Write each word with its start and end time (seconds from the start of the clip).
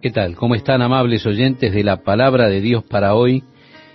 ¿Qué 0.00 0.12
tal? 0.12 0.36
¿Cómo 0.36 0.54
están 0.54 0.80
amables 0.80 1.26
oyentes 1.26 1.72
de 1.72 1.82
la 1.82 2.04
palabra 2.04 2.48
de 2.48 2.60
Dios 2.60 2.84
para 2.84 3.16
hoy? 3.16 3.42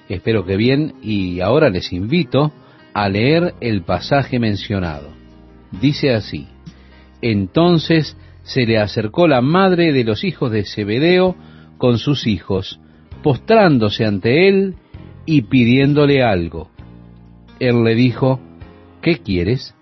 Espero 0.09 0.45
que 0.45 0.57
bien 0.57 0.95
y 1.01 1.39
ahora 1.39 1.69
les 1.69 1.93
invito 1.93 2.51
a 2.93 3.07
leer 3.07 3.53
el 3.61 3.83
pasaje 3.83 4.37
mencionado. 4.37 5.13
Dice 5.71 6.13
así, 6.13 6.49
entonces 7.21 8.17
se 8.41 8.65
le 8.65 8.79
acercó 8.79 9.29
la 9.29 9.39
madre 9.39 9.93
de 9.93 10.03
los 10.03 10.25
hijos 10.25 10.51
de 10.51 10.65
Zebedeo 10.65 11.37
con 11.77 11.97
sus 11.97 12.27
hijos, 12.27 12.81
postrándose 13.23 14.03
ante 14.03 14.49
él 14.49 14.75
y 15.25 15.43
pidiéndole 15.43 16.21
algo. 16.21 16.69
Él 17.61 17.81
le 17.81 17.95
dijo, 17.95 18.41
¿qué 19.01 19.19
quieres? 19.19 19.73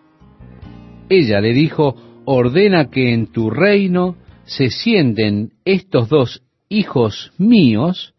Ella 1.10 1.42
le 1.42 1.54
dijo, 1.54 1.96
ordena 2.26 2.92
que 2.92 3.12
en 3.12 3.26
tu 3.26 3.50
reino 3.50 4.18
se 4.52 4.70
sienten 4.70 5.54
estos 5.64 6.10
dos 6.10 6.44
hijos 6.68 7.32
míos, 7.38 8.14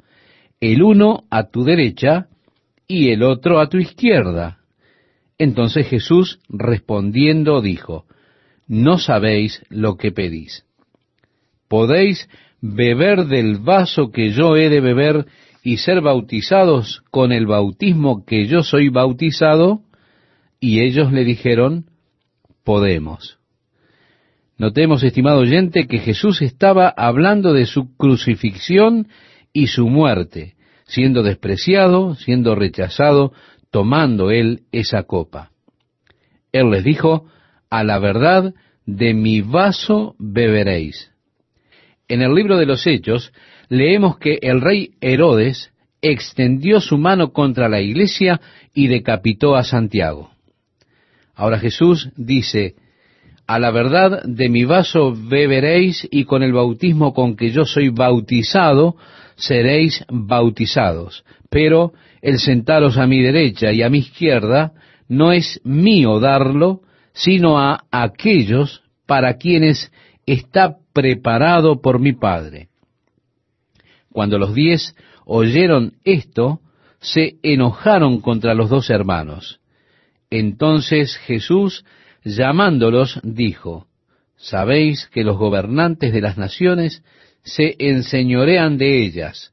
el 0.61 0.83
uno 0.83 1.25
a 1.31 1.51
tu 1.51 1.63
derecha 1.63 2.29
y 2.89 3.11
el 3.11 3.23
otro 3.23 3.61
a 3.61 3.69
tu 3.69 3.77
izquierda. 3.77 4.59
Entonces 5.37 5.87
Jesús 5.89 6.41
respondiendo 6.49 7.61
dijo, 7.61 8.07
No 8.67 8.97
sabéis 8.99 9.63
lo 9.69 9.97
que 9.97 10.11
pedís. 10.11 10.65
¿Podéis 11.69 12.29
beber 12.63 13.27
del 13.27 13.59
vaso 13.59 14.11
que 14.11 14.31
yo 14.31 14.57
he 14.57 14.71
de 14.71 14.81
beber 14.81 15.27
y 15.63 15.79
ser 15.79 16.01
bautizados 16.01 17.03
con 17.11 17.33
el 17.33 17.47
bautismo 17.47 18.25
que 18.25 18.47
yo 18.47 18.63
soy 18.63 18.89
bautizado? 18.89 19.83
Y 20.61 20.81
ellos 20.81 21.13
le 21.13 21.25
dijeron, 21.25 21.87
Podemos. 22.65 23.42
Notemos, 24.63 25.03
estimado 25.03 25.41
oyente, 25.41 25.89
que 25.89 25.99
Jesús 25.99 26.41
estaba 26.41 26.89
hablando 26.89 27.53
de 27.53 27.67
su 27.67 27.97
crucifixión 27.97 29.09
y 29.53 29.67
su 29.67 29.89
muerte, 29.89 30.55
siendo 30.85 31.25
despreciado, 31.25 32.15
siendo 32.15 32.55
rechazado, 32.55 33.33
tomando 33.73 34.31
él 34.31 34.61
esa 34.71 35.03
copa. 35.03 35.51
Él 36.53 36.71
les 36.71 36.85
dijo, 36.85 37.27
a 37.71 37.83
la 37.83 37.99
verdad, 37.99 38.55
de 38.87 39.15
mi 39.15 39.41
vaso 39.41 40.15
beberéis. 40.21 41.11
En 42.07 42.23
el 42.23 42.33
libro 42.33 42.57
de 42.57 42.67
los 42.67 42.87
Hechos 42.87 43.33
leemos 43.69 44.17
que 44.19 44.39
el 44.43 44.61
rey 44.61 44.93
Herodes 45.01 45.73
extendió 46.03 46.81
su 46.81 46.99
mano 46.99 47.33
contra 47.33 47.69
la 47.69 47.81
iglesia 47.81 48.41
y 48.73 48.87
decapitó 48.87 49.57
a 49.57 49.65
Santiago. 49.65 50.31
Ahora 51.35 51.59
Jesús 51.59 52.11
dice, 52.15 52.77
a 53.47 53.59
la 53.59 53.71
verdad 53.71 54.23
de 54.25 54.49
mi 54.49 54.65
vaso 54.65 55.15
beberéis 55.15 56.07
y 56.11 56.25
con 56.25 56.43
el 56.43 56.53
bautismo 56.53 57.13
con 57.13 57.37
que 57.37 57.51
yo 57.51 57.65
soy 57.65 57.89
bautizado 57.89 58.97
seréis 59.37 60.05
bautizados. 60.09 61.25
Pero 61.51 61.93
el 62.21 62.39
sentaros 62.39 62.97
a 62.99 63.07
mi 63.07 63.21
derecha 63.21 63.73
y 63.73 63.83
a 63.83 63.91
mi 63.91 63.99
izquierda 63.99 64.73
no 65.09 65.33
es 65.33 65.61
mío 65.65 66.21
darlo, 66.21 66.81
sino 67.13 67.59
a 67.59 67.85
aquellos 67.91 68.83
para 69.07 69.37
quienes 69.37 69.93
está 70.25 70.77
preparado 70.93 71.81
por 71.81 71.99
mi 71.99 72.13
Padre. 72.13 72.69
Cuando 74.11 74.39
los 74.39 74.55
diez 74.55 74.95
oyeron 75.25 75.95
esto, 76.05 76.61
se 77.01 77.37
enojaron 77.43 78.21
contra 78.21 78.55
los 78.55 78.71
dos 78.71 78.89
hermanos. 78.91 79.61
Entonces 80.31 81.17
Jesús 81.17 81.85
llamándolos, 82.25 83.21
dijo, 83.23 83.87
Sabéis 84.37 85.09
que 85.13 85.23
los 85.23 85.39
gobernantes 85.39 86.13
de 86.13 86.21
las 86.21 86.37
naciones 86.37 87.05
se 87.45 87.77
enseñorean 87.79 88.77
de 88.77 89.05
ellas, 89.05 89.53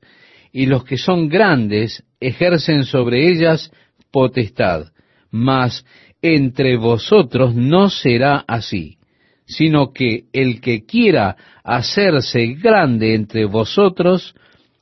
y 0.51 0.65
los 0.65 0.83
que 0.83 0.97
son 0.97 1.29
grandes 1.29 2.03
ejercen 2.19 2.85
sobre 2.85 3.29
ellas 3.29 3.71
potestad, 4.11 4.87
mas 5.29 5.85
entre 6.21 6.75
vosotros 6.77 7.53
no 7.53 7.89
será 7.89 8.43
así, 8.47 8.97
sino 9.45 9.93
que 9.93 10.25
el 10.33 10.59
que 10.59 10.85
quiera 10.85 11.37
hacerse 11.63 12.47
grande 12.53 13.13
entre 13.13 13.45
vosotros 13.45 14.35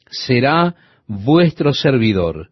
será 0.09 0.75
vuestro 1.05 1.73
servidor, 1.73 2.49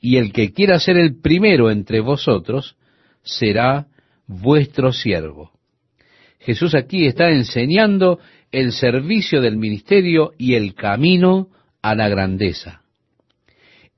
y 0.00 0.16
el 0.16 0.32
que 0.32 0.52
quiera 0.52 0.78
ser 0.78 0.96
el 0.96 1.20
primero 1.20 1.70
entre 1.70 2.00
vosotros 2.00 2.76
será 3.22 3.86
vuestro 4.28 4.92
siervo. 4.92 5.50
Jesús 6.38 6.74
aquí 6.74 7.06
está 7.06 7.30
enseñando 7.30 8.20
el 8.52 8.72
servicio 8.72 9.40
del 9.40 9.56
ministerio 9.56 10.32
y 10.38 10.54
el 10.54 10.74
camino 10.74 11.48
a 11.82 11.94
la 11.94 12.08
grandeza. 12.08 12.82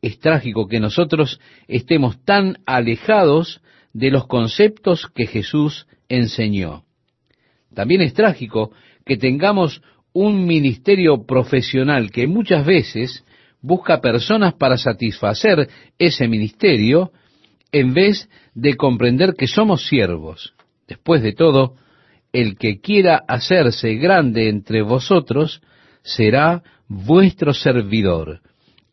Es 0.01 0.19
trágico 0.19 0.67
que 0.67 0.81
nosotros 0.81 1.41
estemos 1.69 2.25
tan 2.25 2.59
alejados 2.65 3.61
de 3.93 4.11
los 4.11 4.27
conceptos 4.27 5.07
que 5.15 5.27
Jesús 5.27 5.87
enseñó. 6.09 6.85
También 7.75 8.01
es 8.01 8.15
trágico 8.15 8.73
que 9.05 9.17
tengamos 9.17 9.83
un 10.12 10.47
ministerio 10.47 11.27
profesional 11.27 12.11
que 12.11 12.27
muchas 12.27 12.65
veces 12.65 13.25
busca 13.61 14.01
personas 14.01 14.55
para 14.55 14.79
satisfacer 14.79 15.69
ese 15.99 16.27
ministerio 16.27 17.12
en 17.72 17.94
vez 17.94 18.28
de 18.54 18.76
comprender 18.76 19.34
que 19.34 19.47
somos 19.47 19.86
siervos. 19.86 20.54
Después 20.88 21.22
de 21.22 21.32
todo, 21.32 21.76
el 22.32 22.56
que 22.56 22.81
quiera 22.81 23.22
hacerse 23.28 23.94
grande 23.94 24.48
entre 24.48 24.82
vosotros 24.82 25.62
será 26.03 26.62
vuestro 26.88 27.54
servidor, 27.54 28.41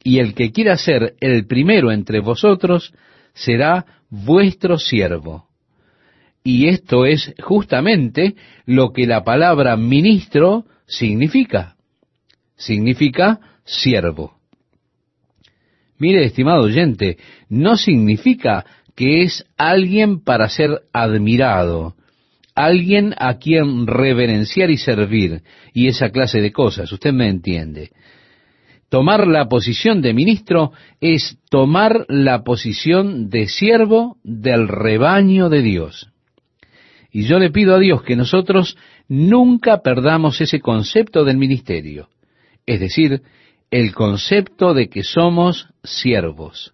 y 0.04 0.20
el 0.20 0.34
que 0.34 0.52
quiera 0.52 0.78
ser 0.78 1.16
el 1.20 1.48
primero 1.48 1.92
entre 1.92 2.20
vosotros 2.20 2.94
será 3.34 3.86
vuestro 4.10 4.78
siervo. 4.78 5.48
Y 6.44 6.70
esto 6.70 7.06
es 7.06 7.34
justamente 7.44 8.36
lo 8.66 8.94
que 8.94 9.06
la 9.06 9.24
palabra 9.24 9.76
ministro 9.76 10.66
significa. 10.86 11.76
Significa 12.56 13.40
siervo. 13.66 14.37
Mire, 16.00 16.26
estimado 16.26 16.64
oyente, 16.64 17.18
no 17.50 17.76
significa 17.76 18.66
que 18.96 19.24
es 19.24 19.46
alguien 19.58 20.24
para 20.24 20.50
ser 20.50 20.82
admirado, 20.94 21.96
alguien 22.56 23.14
a 23.18 23.38
quien 23.38 23.86
reverenciar 23.86 24.72
y 24.72 24.78
servir, 24.78 25.44
y 25.74 25.88
esa 25.88 26.10
clase 26.10 26.42
de 26.42 26.52
cosas, 26.52 26.92
usted 26.92 27.14
me 27.14 27.30
entiende. 27.30 27.92
Tomar 28.90 29.28
la 29.28 29.48
posición 29.50 30.02
de 30.02 30.14
ministro 30.14 30.72
es 31.02 31.38
tomar 31.50 32.06
la 32.08 32.44
posición 32.44 33.30
de 33.30 33.48
siervo 33.48 34.18
del 34.24 34.68
rebaño 34.68 35.50
de 35.50 35.62
Dios. 35.62 36.10
Y 37.12 37.24
yo 37.24 37.38
le 37.38 37.52
pido 37.52 37.76
a 37.76 37.80
Dios 37.80 38.02
que 38.04 38.16
nosotros 38.16 38.78
nunca 39.08 39.82
perdamos 39.82 40.40
ese 40.42 40.60
concepto 40.60 41.26
del 41.26 41.38
ministerio, 41.38 42.10
es 42.66 42.80
decir, 42.80 43.22
el 43.72 43.94
concepto 43.94 44.74
de 44.74 44.90
que 44.90 45.04
somos 45.04 45.68
siervos. 45.84 46.74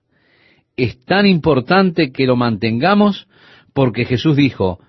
Es 0.76 1.04
tan 1.06 1.26
importante 1.26 2.12
que 2.12 2.26
lo 2.26 2.36
mantengamos 2.36 3.28
porque 3.74 4.06
Jesús 4.06 4.36
dijo, 4.36 4.80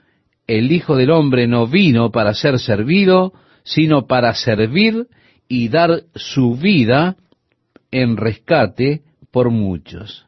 el 0.47 0.73
Hijo 0.73 0.97
del 0.97 1.11
Hombre 1.11 1.47
no 1.47 1.67
vino 1.67 2.11
para 2.11 2.35
ser 2.35 2.59
servido, 2.59 3.33
sino 3.65 4.07
para 4.07 4.35
servir 4.35 5.07
y 5.49 5.69
dar 5.69 6.03
su 6.15 6.57
vida 6.57 7.17
en 7.91 8.17
rescate 8.17 9.03
por 9.31 9.51
muchos. 9.51 10.27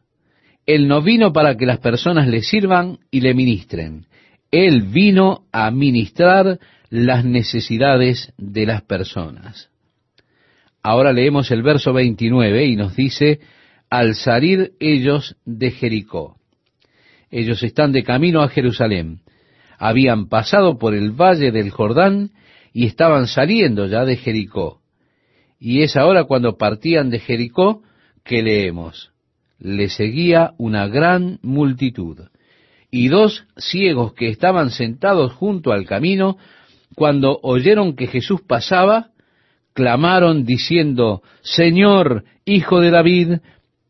Él 0.64 0.88
no 0.88 1.02
vino 1.02 1.32
para 1.32 1.56
que 1.56 1.66
las 1.66 1.78
personas 1.78 2.26
le 2.26 2.42
sirvan 2.42 2.98
y 3.10 3.20
le 3.20 3.34
ministren. 3.34 4.06
Él 4.50 4.82
vino 4.82 5.44
a 5.52 5.70
ministrar 5.70 6.58
las 6.88 7.24
necesidades 7.24 8.32
de 8.36 8.66
las 8.66 8.82
personas. 8.82 9.70
Ahora 10.88 11.12
leemos 11.12 11.50
el 11.50 11.64
verso 11.64 11.92
29 11.92 12.64
y 12.64 12.76
nos 12.76 12.94
dice, 12.94 13.40
al 13.90 14.14
salir 14.14 14.74
ellos 14.78 15.34
de 15.44 15.72
Jericó. 15.72 16.36
Ellos 17.28 17.64
están 17.64 17.90
de 17.90 18.04
camino 18.04 18.40
a 18.40 18.48
Jerusalén. 18.48 19.22
Habían 19.80 20.28
pasado 20.28 20.78
por 20.78 20.94
el 20.94 21.10
valle 21.10 21.50
del 21.50 21.70
Jordán 21.70 22.30
y 22.72 22.86
estaban 22.86 23.26
saliendo 23.26 23.86
ya 23.86 24.04
de 24.04 24.16
Jericó. 24.16 24.78
Y 25.58 25.82
es 25.82 25.96
ahora 25.96 26.22
cuando 26.22 26.56
partían 26.56 27.10
de 27.10 27.18
Jericó 27.18 27.82
que 28.22 28.44
leemos. 28.44 29.10
Le 29.58 29.88
seguía 29.88 30.52
una 30.56 30.86
gran 30.86 31.40
multitud. 31.42 32.28
Y 32.92 33.08
dos 33.08 33.44
ciegos 33.56 34.14
que 34.14 34.28
estaban 34.28 34.70
sentados 34.70 35.32
junto 35.32 35.72
al 35.72 35.84
camino, 35.84 36.38
cuando 36.94 37.40
oyeron 37.42 37.96
que 37.96 38.06
Jesús 38.06 38.40
pasaba, 38.46 39.10
clamaron 39.76 40.46
diciendo, 40.46 41.22
Señor, 41.42 42.24
Hijo 42.46 42.80
de 42.80 42.90
David, 42.90 43.28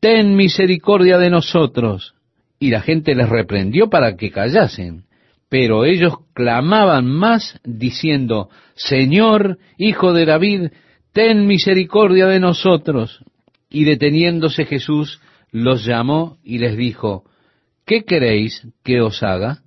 ten 0.00 0.35
misericordia 0.35 1.17
de 1.17 1.31
nosotros. 1.31 2.15
Y 2.59 2.71
la 2.71 2.81
gente 2.81 3.15
les 3.15 3.29
reprendió 3.29 3.88
para 3.88 4.17
que 4.17 4.33
callasen. 4.33 5.05
Pero 5.49 5.85
ellos 5.85 6.15
clamaban 6.35 7.06
más 7.06 7.61
diciendo, 7.65 8.50
Señor, 8.75 9.59
Hijo 9.79 10.12
de 10.12 10.27
David, 10.27 10.71
ten 11.12 11.47
misericordia 11.47 12.27
de 12.27 12.41
nosotros. 12.41 13.25
Y 13.71 13.85
deteniéndose 13.85 14.65
Jesús, 14.65 15.21
los 15.53 15.85
llamó 15.85 16.38
y 16.43 16.59
les 16.59 16.77
dijo, 16.77 17.23
¿qué 17.87 18.03
queréis 18.03 18.67
que 18.83 19.00
os 19.00 19.23
haga? 19.23 19.62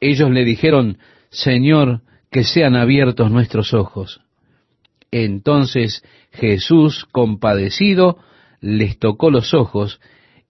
Ellos 0.00 0.30
le 0.30 0.46
dijeron, 0.46 0.96
Señor, 1.28 2.00
que 2.30 2.44
sean 2.44 2.74
abiertos 2.74 3.30
nuestros 3.30 3.74
ojos. 3.74 4.22
Entonces 5.12 6.02
Jesús, 6.32 7.06
compadecido, 7.12 8.18
les 8.60 8.98
tocó 8.98 9.30
los 9.30 9.54
ojos, 9.54 10.00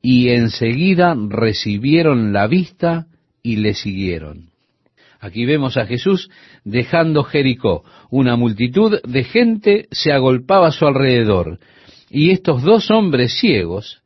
y 0.00 0.30
enseguida 0.30 1.14
recibieron 1.28 2.32
la 2.32 2.46
vista 2.46 3.06
y 3.42 3.56
le 3.56 3.74
siguieron. 3.74 4.50
Aquí 5.20 5.44
vemos 5.44 5.76
a 5.76 5.86
Jesús 5.86 6.30
dejando 6.64 7.22
Jericó. 7.22 7.84
Una 8.10 8.34
multitud 8.36 9.00
de 9.04 9.22
gente 9.22 9.86
se 9.92 10.12
agolpaba 10.12 10.68
a 10.68 10.72
su 10.72 10.84
alrededor. 10.84 11.60
Y 12.10 12.30
estos 12.30 12.62
dos 12.62 12.90
hombres 12.90 13.38
ciegos, 13.38 14.02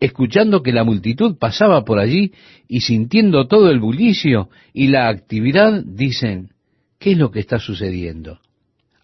escuchando 0.00 0.62
que 0.62 0.72
la 0.72 0.82
multitud 0.82 1.36
pasaba 1.38 1.84
por 1.84 2.00
allí 2.00 2.32
y 2.66 2.80
sintiendo 2.80 3.46
todo 3.46 3.70
el 3.70 3.78
bullicio 3.78 4.50
y 4.72 4.88
la 4.88 5.08
actividad, 5.08 5.84
dicen, 5.84 6.50
¿qué 6.98 7.12
es 7.12 7.18
lo 7.18 7.30
que 7.30 7.40
está 7.40 7.60
sucediendo? 7.60 8.40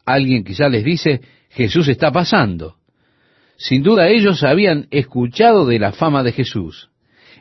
Alguien 0.04 0.44
quizá 0.44 0.68
les 0.68 0.84
dice, 0.84 1.20
Jesús 1.50 1.88
está 1.88 2.10
pasando. 2.10 2.76
Sin 3.56 3.82
duda 3.82 4.08
ellos 4.08 4.42
habían 4.42 4.88
escuchado 4.90 5.66
de 5.66 5.78
la 5.78 5.92
fama 5.92 6.22
de 6.22 6.32
Jesús. 6.32 6.90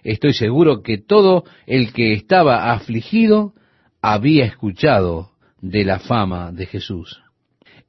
Estoy 0.03 0.33
seguro 0.33 0.81
que 0.81 0.97
todo 0.97 1.43
el 1.65 1.93
que 1.93 2.13
estaba 2.13 2.71
afligido 2.73 3.53
había 4.01 4.45
escuchado 4.45 5.31
de 5.61 5.85
la 5.85 5.99
fama 5.99 6.51
de 6.51 6.65
Jesús. 6.65 7.21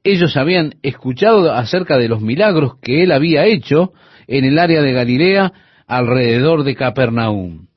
Ellos 0.03 0.35
habían 0.37 0.75
escuchado 0.83 1.51
acerca 1.53 1.97
de 1.97 2.07
los 2.07 2.21
milagros 2.21 2.77
que 2.81 3.03
él 3.03 3.11
había 3.11 3.45
hecho 3.45 3.93
en 4.27 4.45
el 4.45 4.59
área 4.59 4.81
de 4.81 4.93
Galilea 4.93 5.53
alrededor 5.87 6.63
de 6.63 6.75
Capernaum. 6.75 7.67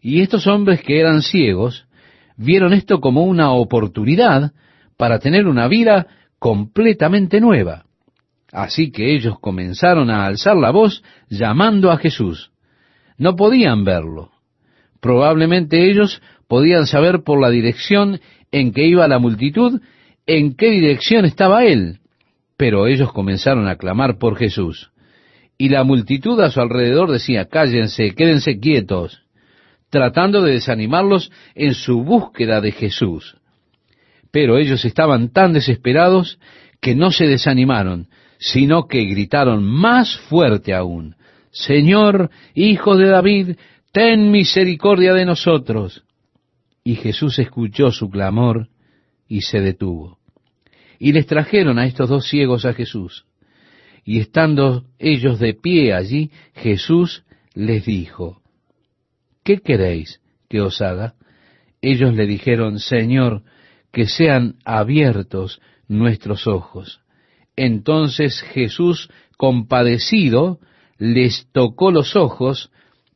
Y 0.00 0.20
estos 0.20 0.46
hombres 0.46 0.82
que 0.82 1.00
eran 1.00 1.22
ciegos 1.22 1.86
vieron 2.36 2.72
esto 2.72 3.00
como 3.00 3.24
una 3.24 3.52
oportunidad 3.52 4.52
para 4.96 5.18
tener 5.18 5.46
una 5.46 5.68
vida 5.68 6.06
completamente 6.46 7.40
nueva. 7.40 7.86
Así 8.52 8.92
que 8.92 9.16
ellos 9.16 9.36
comenzaron 9.40 10.10
a 10.10 10.26
alzar 10.26 10.56
la 10.56 10.70
voz 10.70 11.02
llamando 11.28 11.90
a 11.90 11.96
Jesús. 11.96 12.52
No 13.18 13.34
podían 13.34 13.82
verlo. 13.82 14.30
Probablemente 15.00 15.90
ellos 15.90 16.22
podían 16.46 16.86
saber 16.86 17.24
por 17.24 17.40
la 17.40 17.50
dirección 17.50 18.20
en 18.52 18.72
que 18.72 18.86
iba 18.86 19.08
la 19.08 19.18
multitud 19.18 19.80
en 20.24 20.54
qué 20.54 20.70
dirección 20.70 21.24
estaba 21.24 21.64
él. 21.64 21.98
Pero 22.56 22.86
ellos 22.86 23.12
comenzaron 23.12 23.66
a 23.66 23.74
clamar 23.74 24.16
por 24.18 24.36
Jesús. 24.36 24.92
Y 25.58 25.70
la 25.70 25.82
multitud 25.82 26.40
a 26.40 26.50
su 26.50 26.60
alrededor 26.60 27.10
decía, 27.10 27.46
cállense, 27.46 28.14
quédense 28.14 28.60
quietos, 28.60 29.24
tratando 29.90 30.42
de 30.42 30.52
desanimarlos 30.52 31.32
en 31.56 31.74
su 31.74 32.04
búsqueda 32.04 32.60
de 32.60 32.70
Jesús. 32.70 33.36
Pero 34.36 34.58
ellos 34.58 34.84
estaban 34.84 35.30
tan 35.30 35.54
desesperados 35.54 36.38
que 36.82 36.94
no 36.94 37.10
se 37.10 37.24
desanimaron, 37.24 38.08
sino 38.36 38.86
que 38.86 39.06
gritaron 39.06 39.64
más 39.64 40.14
fuerte 40.28 40.74
aún, 40.74 41.16
Señor, 41.52 42.28
Hijo 42.54 42.98
de 42.98 43.06
David, 43.06 43.56
ten 43.92 44.30
misericordia 44.30 45.14
de 45.14 45.24
nosotros. 45.24 46.04
Y 46.84 46.96
Jesús 46.96 47.38
escuchó 47.38 47.90
su 47.90 48.10
clamor 48.10 48.68
y 49.26 49.40
se 49.40 49.62
detuvo. 49.62 50.18
Y 50.98 51.12
les 51.12 51.24
trajeron 51.24 51.78
a 51.78 51.86
estos 51.86 52.10
dos 52.10 52.28
ciegos 52.28 52.66
a 52.66 52.74
Jesús. 52.74 53.24
Y 54.04 54.20
estando 54.20 54.84
ellos 54.98 55.38
de 55.38 55.54
pie 55.54 55.94
allí, 55.94 56.30
Jesús 56.52 57.24
les 57.54 57.86
dijo, 57.86 58.42
¿qué 59.42 59.60
queréis 59.60 60.20
que 60.50 60.60
os 60.60 60.82
haga? 60.82 61.14
Ellos 61.80 62.14
le 62.14 62.26
dijeron, 62.26 62.80
Señor, 62.80 63.42
que 63.96 64.06
sean 64.06 64.56
abiertos 64.66 65.58
nuestros 65.88 66.46
ojos. 66.46 67.00
Entonces 67.56 68.42
Jesús, 68.42 69.08
compadecido, 69.38 70.60
les 70.98 71.48
tocó 71.50 71.90
los 71.90 72.14
ojos 72.14 72.70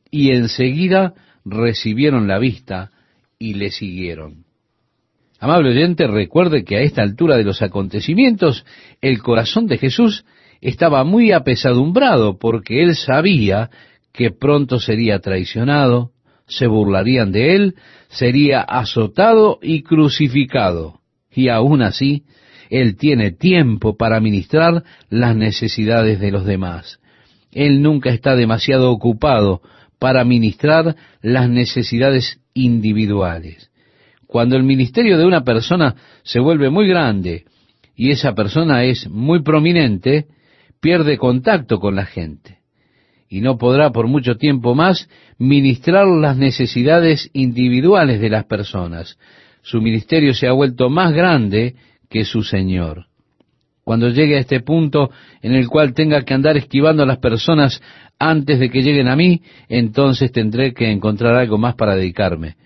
y 0.09 0.31
enseguida 0.31 1.13
recibieron 1.45 2.27
la 2.27 2.39
vista 2.39 2.89
y 3.37 3.53
le 3.53 3.69
siguieron. 3.69 4.45
Amable 5.39 5.69
oyente, 5.69 6.07
recuerde 6.07 6.63
que 6.63 6.77
a 6.77 6.81
esta 6.81 7.03
altura 7.03 7.37
de 7.37 7.43
los 7.43 7.61
acontecimientos 7.61 8.65
el 9.01 9.21
corazón 9.21 9.67
de 9.67 9.77
Jesús 9.77 10.25
estaba 10.61 11.03
muy 11.03 11.31
apesadumbrado 11.31 12.39
porque 12.39 12.81
él 12.81 12.95
sabía 12.95 13.69
que 14.11 14.31
pronto 14.31 14.79
sería 14.79 15.19
traicionado, 15.19 16.09
se 16.51 16.67
burlarían 16.67 17.31
de 17.31 17.55
él, 17.55 17.75
sería 18.09 18.61
azotado 18.61 19.59
y 19.61 19.83
crucificado. 19.83 20.99
Y 21.33 21.47
aún 21.47 21.81
así, 21.81 22.23
él 22.69 22.97
tiene 22.97 23.31
tiempo 23.31 23.95
para 23.95 24.19
ministrar 24.19 24.83
las 25.09 25.35
necesidades 25.35 26.19
de 26.19 26.31
los 26.31 26.45
demás. 26.45 26.99
Él 27.53 27.81
nunca 27.81 28.09
está 28.09 28.35
demasiado 28.35 28.91
ocupado 28.91 29.61
para 29.97 30.25
ministrar 30.25 30.95
las 31.21 31.49
necesidades 31.49 32.41
individuales. 32.53 33.71
Cuando 34.27 34.57
el 34.57 34.63
ministerio 34.63 35.17
de 35.17 35.25
una 35.25 35.43
persona 35.43 35.95
se 36.23 36.39
vuelve 36.39 36.69
muy 36.69 36.87
grande 36.87 37.45
y 37.95 38.11
esa 38.11 38.33
persona 38.35 38.83
es 38.83 39.09
muy 39.09 39.41
prominente, 39.41 40.27
pierde 40.81 41.17
contacto 41.17 41.79
con 41.79 41.95
la 41.95 42.05
gente 42.05 42.60
y 43.31 43.39
no 43.39 43.57
podrá 43.57 43.91
por 43.91 44.07
mucho 44.07 44.35
tiempo 44.35 44.75
más 44.75 45.07
ministrar 45.37 46.05
las 46.05 46.35
necesidades 46.35 47.29
individuales 47.31 48.19
de 48.19 48.29
las 48.29 48.43
personas. 48.43 49.17
Su 49.61 49.81
ministerio 49.81 50.33
se 50.33 50.47
ha 50.47 50.51
vuelto 50.51 50.89
más 50.89 51.13
grande 51.13 51.75
que 52.09 52.25
su 52.25 52.43
Señor. 52.43 53.05
Cuando 53.85 54.09
llegue 54.09 54.35
a 54.35 54.41
este 54.41 54.59
punto 54.59 55.11
en 55.41 55.53
el 55.53 55.69
cual 55.69 55.93
tenga 55.93 56.23
que 56.23 56.33
andar 56.33 56.57
esquivando 56.57 57.03
a 57.03 57.05
las 57.05 57.19
personas 57.19 57.81
antes 58.19 58.59
de 58.59 58.69
que 58.69 58.83
lleguen 58.83 59.07
a 59.07 59.15
mí, 59.15 59.41
entonces 59.69 60.33
tendré 60.33 60.73
que 60.73 60.91
encontrar 60.91 61.33
algo 61.35 61.57
más 61.57 61.75
para 61.75 61.95
dedicarme. 61.95 62.57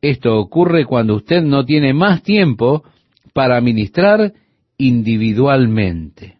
Esto 0.00 0.38
ocurre 0.38 0.84
cuando 0.84 1.16
usted 1.16 1.42
no 1.42 1.64
tiene 1.64 1.92
más 1.92 2.22
tiempo 2.22 2.84
para 3.32 3.60
ministrar 3.60 4.32
individualmente. 4.78 6.36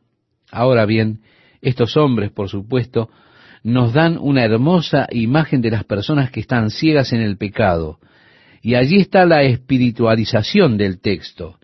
Ahora 0.53 0.87
bien, 0.87 1.23
estos 1.61 1.97
hombres, 1.97 2.31
por 2.31 2.49
supuesto, 2.49 3.11
nos 3.65 3.93
dan 3.93 4.17
una 4.19 4.45
hermosa 4.45 5.09
imagen 5.11 5.61
de 5.61 5.73
las 5.73 5.83
personas 5.83 6.31
que 6.31 6.39
están 6.39 6.71
ciegas 6.71 7.13
en 7.13 7.21
el 7.21 7.37
pecado. 7.37 7.99
Y 8.63 8.77
allí 8.77 9.01
está 9.01 9.27
la 9.27 9.43
espiritualización 9.43 10.79
del 10.79 11.01
texto 11.01 11.59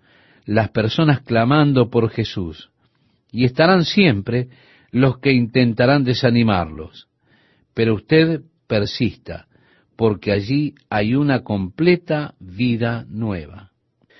las 0.50 0.71
personas 0.71 1.21
clamando 1.21 1.90
por 1.90 2.11
Jesús. 2.11 2.71
Y 3.30 3.45
estarán 3.45 3.85
siempre 3.85 4.49
los 4.90 5.19
que 5.19 5.33
intentarán 5.33 6.02
desanimarlos. 6.02 7.07
Pero 7.73 7.95
usted 7.95 8.40
persista, 8.66 9.47
porque 9.95 10.33
allí 10.33 10.75
hay 10.88 11.14
una 11.14 11.45
completa 11.45 12.35
vida 12.40 13.07
nueva. 13.09 13.71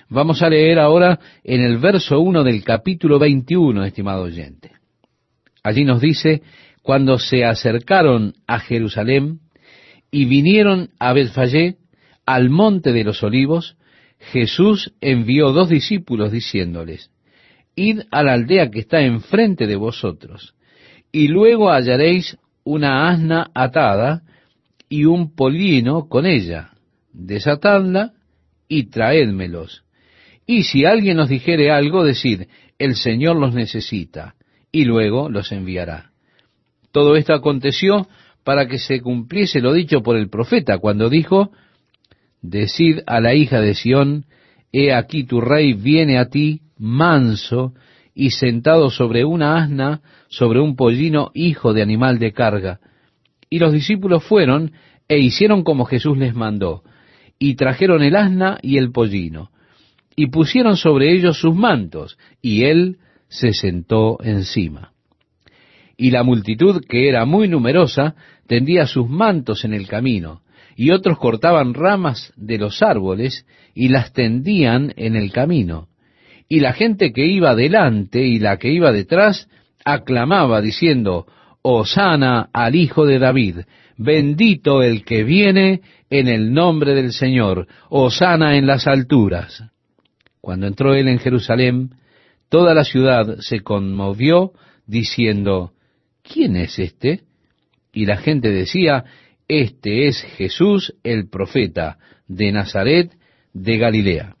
Vamos 0.07 0.41
a 0.41 0.47
leer 0.47 0.79
ahora 0.79 1.19
en 1.43 1.59
el 1.59 1.79
verso 1.79 2.21
1 2.21 2.45
del 2.45 2.63
capítulo 2.63 3.19
21, 3.19 3.83
estimado 3.83 4.23
oyente. 4.23 4.71
Allí 5.63 5.83
nos 5.83 5.99
dice, 5.99 6.43
cuando 6.81 7.19
se 7.19 7.45
acercaron 7.45 8.33
a 8.47 8.59
Jerusalén 8.59 9.39
y 10.09 10.25
vinieron 10.25 10.89
a 10.99 11.13
Betfallé, 11.13 11.77
al 12.25 12.49
monte 12.49 12.91
de 12.91 13.03
los 13.03 13.23
olivos, 13.23 13.77
Jesús 14.19 14.93
envió 15.01 15.51
dos 15.51 15.69
discípulos 15.69 16.31
diciéndoles, 16.31 17.11
Id 17.75 18.01
a 18.11 18.23
la 18.23 18.33
aldea 18.33 18.69
que 18.69 18.79
está 18.79 19.01
enfrente 19.01 19.65
de 19.65 19.75
vosotros, 19.75 20.53
y 21.11 21.27
luego 21.27 21.71
hallaréis 21.71 22.37
una 22.63 23.09
asna 23.09 23.49
atada 23.53 24.23
y 24.89 25.05
un 25.05 25.35
polino 25.35 26.07
con 26.07 26.25
ella. 26.25 26.71
Desatadla 27.13 28.13
y 28.67 28.89
traédmelos. 28.89 29.83
Y 30.45 30.63
si 30.63 30.85
alguien 30.85 31.19
os 31.19 31.29
dijere 31.29 31.71
algo, 31.71 32.03
decid, 32.03 32.43
el 32.77 32.95
Señor 32.95 33.37
los 33.37 33.53
necesita, 33.53 34.35
y 34.71 34.85
luego 34.85 35.29
los 35.29 35.51
enviará. 35.51 36.10
Todo 36.91 37.15
esto 37.15 37.33
aconteció 37.33 38.07
para 38.43 38.67
que 38.67 38.79
se 38.79 39.01
cumpliese 39.01 39.61
lo 39.61 39.73
dicho 39.73 40.01
por 40.01 40.17
el 40.17 40.29
profeta 40.29 40.77
cuando 40.79 41.09
dijo, 41.09 41.51
Decid 42.41 42.99
a 43.05 43.19
la 43.19 43.35
hija 43.35 43.61
de 43.61 43.75
Sión, 43.75 44.25
he 44.71 44.93
aquí 44.93 45.23
tu 45.23 45.41
rey 45.41 45.73
viene 45.73 46.17
a 46.17 46.29
ti 46.29 46.61
manso 46.77 47.73
y 48.13 48.31
sentado 48.31 48.89
sobre 48.89 49.23
una 49.23 49.57
asna, 49.57 50.01
sobre 50.27 50.59
un 50.59 50.75
pollino 50.75 51.31
hijo 51.33 51.73
de 51.73 51.81
animal 51.81 52.19
de 52.19 52.33
carga. 52.33 52.79
Y 53.49 53.59
los 53.59 53.73
discípulos 53.73 54.23
fueron 54.23 54.73
e 55.07 55.19
hicieron 55.19 55.63
como 55.63 55.85
Jesús 55.85 56.17
les 56.17 56.33
mandó, 56.33 56.83
y 57.37 57.55
trajeron 57.55 58.01
el 58.01 58.15
asna 58.15 58.59
y 58.61 58.77
el 58.77 58.91
pollino, 58.91 59.51
y 60.15 60.27
pusieron 60.27 60.77
sobre 60.77 61.11
ellos 61.11 61.39
sus 61.39 61.55
mantos, 61.55 62.17
y 62.41 62.63
él 62.63 62.97
se 63.27 63.53
sentó 63.53 64.17
encima. 64.23 64.93
Y 66.01 66.09
la 66.09 66.23
multitud, 66.23 66.83
que 66.89 67.07
era 67.07 67.25
muy 67.25 67.47
numerosa, 67.47 68.15
tendía 68.47 68.87
sus 68.87 69.07
mantos 69.07 69.65
en 69.65 69.75
el 69.75 69.87
camino, 69.87 70.41
y 70.75 70.89
otros 70.89 71.19
cortaban 71.19 71.75
ramas 71.75 72.33
de 72.35 72.57
los 72.57 72.81
árboles 72.81 73.45
y 73.75 73.89
las 73.89 74.11
tendían 74.11 74.93
en 74.95 75.15
el 75.15 75.31
camino. 75.31 75.89
Y 76.49 76.59
la 76.59 76.73
gente 76.73 77.13
que 77.13 77.27
iba 77.27 77.53
delante 77.53 78.25
y 78.25 78.39
la 78.39 78.57
que 78.57 78.71
iba 78.71 78.91
detrás 78.91 79.47
aclamaba 79.85 80.59
diciendo, 80.59 81.27
Osana 81.61 82.49
al 82.51 82.73
Hijo 82.73 83.05
de 83.05 83.19
David, 83.19 83.57
bendito 83.95 84.81
el 84.81 85.05
que 85.05 85.23
viene 85.23 85.81
en 86.09 86.27
el 86.27 86.51
nombre 86.51 86.95
del 86.95 87.13
Señor, 87.13 87.67
Osana 87.89 88.57
en 88.57 88.65
las 88.65 88.87
alturas. 88.87 89.65
Cuando 90.41 90.65
entró 90.65 90.95
él 90.95 91.07
en 91.09 91.19
Jerusalén, 91.19 91.91
toda 92.49 92.73
la 92.73 92.85
ciudad 92.85 93.37
se 93.41 93.59
conmovió 93.59 94.53
diciendo, 94.87 95.73
¿quién 96.31 96.55
es 96.55 96.79
este? 96.79 97.21
Y 97.93 98.05
la 98.05 98.17
gente 98.17 98.49
decía, 98.49 99.03
este 99.47 100.07
es 100.07 100.21
Jesús 100.21 100.93
el 101.03 101.29
profeta 101.29 101.97
de 102.27 102.51
Nazaret 102.51 103.11
de 103.53 103.77
Galilea. 103.77 104.35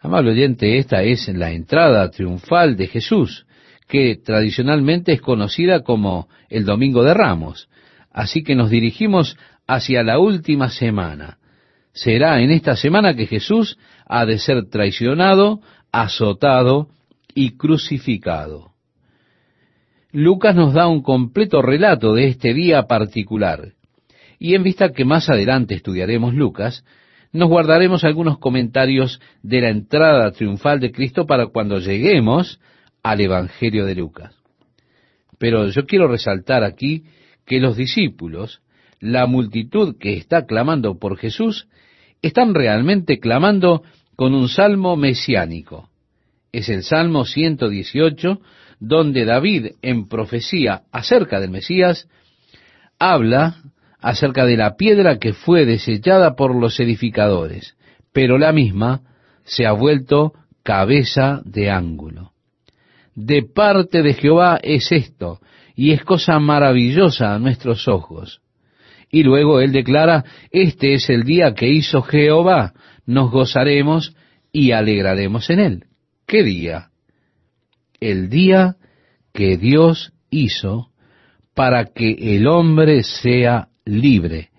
Amable 0.00 0.32
oyente, 0.32 0.78
esta 0.78 1.02
es 1.02 1.28
la 1.28 1.52
entrada 1.52 2.10
triunfal 2.10 2.76
de 2.76 2.88
Jesús, 2.88 3.46
que 3.88 4.16
tradicionalmente 4.16 5.12
es 5.12 5.20
conocida 5.20 5.80
como 5.80 6.28
el 6.48 6.64
Domingo 6.64 7.02
de 7.04 7.14
Ramos. 7.14 7.68
Así 8.12 8.42
que 8.42 8.54
nos 8.54 8.70
dirigimos 8.70 9.36
hacia 9.66 10.02
la 10.02 10.18
última 10.18 10.70
semana. 10.70 11.38
Será 11.92 12.40
en 12.40 12.50
esta 12.50 12.76
semana 12.76 13.14
que 13.14 13.26
Jesús 13.26 13.78
ha 14.06 14.26
de 14.26 14.38
ser 14.38 14.68
traicionado, 14.68 15.60
azotado 15.92 16.88
y 17.34 17.56
crucificado. 17.56 18.75
Lucas 20.12 20.54
nos 20.54 20.72
da 20.72 20.86
un 20.86 21.02
completo 21.02 21.62
relato 21.62 22.14
de 22.14 22.28
este 22.28 22.54
día 22.54 22.84
particular. 22.84 23.72
Y 24.38 24.54
en 24.54 24.62
vista 24.62 24.92
que 24.92 25.04
más 25.04 25.28
adelante 25.28 25.74
estudiaremos 25.74 26.34
Lucas, 26.34 26.84
nos 27.32 27.48
guardaremos 27.48 28.04
algunos 28.04 28.38
comentarios 28.38 29.20
de 29.42 29.60
la 29.60 29.70
entrada 29.70 30.30
triunfal 30.32 30.80
de 30.80 30.92
Cristo 30.92 31.26
para 31.26 31.48
cuando 31.48 31.78
lleguemos 31.80 32.60
al 33.02 33.20
Evangelio 33.20 33.84
de 33.84 33.94
Lucas. 33.94 34.34
Pero 35.38 35.68
yo 35.68 35.86
quiero 35.86 36.08
resaltar 36.08 36.64
aquí 36.64 37.04
que 37.44 37.60
los 37.60 37.76
discípulos, 37.76 38.62
la 39.00 39.26
multitud 39.26 39.96
que 39.98 40.14
está 40.14 40.46
clamando 40.46 40.98
por 40.98 41.18
Jesús, 41.18 41.68
están 42.22 42.54
realmente 42.54 43.18
clamando 43.18 43.82
con 44.16 44.34
un 44.34 44.48
salmo 44.48 44.96
mesiánico. 44.96 45.90
Es 46.52 46.68
el 46.70 46.82
Salmo 46.82 47.24
118, 47.24 48.40
donde 48.80 49.24
David, 49.24 49.72
en 49.82 50.08
profecía 50.08 50.82
acerca 50.92 51.40
del 51.40 51.50
Mesías, 51.50 52.08
habla 52.98 53.62
acerca 54.00 54.44
de 54.44 54.56
la 54.56 54.76
piedra 54.76 55.18
que 55.18 55.32
fue 55.32 55.64
desechada 55.64 56.36
por 56.36 56.54
los 56.54 56.78
edificadores, 56.80 57.76
pero 58.12 58.38
la 58.38 58.52
misma 58.52 59.02
se 59.44 59.66
ha 59.66 59.72
vuelto 59.72 60.32
cabeza 60.62 61.42
de 61.44 61.70
ángulo. 61.70 62.32
De 63.14 63.42
parte 63.42 64.02
de 64.02 64.14
Jehová 64.14 64.58
es 64.62 64.92
esto, 64.92 65.40
y 65.74 65.92
es 65.92 66.02
cosa 66.04 66.38
maravillosa 66.38 67.34
a 67.34 67.38
nuestros 67.38 67.86
ojos. 67.88 68.40
Y 69.10 69.22
luego 69.22 69.60
él 69.60 69.72
declara, 69.72 70.24
este 70.50 70.94
es 70.94 71.08
el 71.10 71.22
día 71.22 71.54
que 71.54 71.68
hizo 71.68 72.02
Jehová, 72.02 72.72
nos 73.06 73.30
gozaremos 73.30 74.14
y 74.52 74.72
alegraremos 74.72 75.48
en 75.50 75.60
él. 75.60 75.84
¿Qué 76.26 76.42
día? 76.42 76.88
El 78.00 78.28
día 78.28 78.76
que 79.32 79.56
Dios 79.56 80.12
hizo 80.30 80.90
para 81.54 81.86
que 81.86 82.36
el 82.36 82.46
hombre 82.46 83.02
sea 83.02 83.68
libre, 83.84 84.50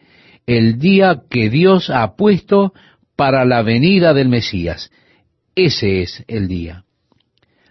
el 0.46 0.80
día 0.80 1.22
que 1.30 1.50
Dios 1.50 1.90
ha 1.90 2.16
puesto 2.16 2.74
para 3.16 3.46
la 3.46 3.62
venida 3.62 4.14
del 4.14 4.30
Mesías. 4.30 4.92
Ese 5.56 6.02
es 6.02 6.24
el 6.28 6.48
día. 6.48 6.84